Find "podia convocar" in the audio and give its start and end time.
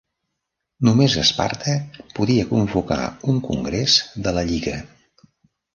2.21-3.01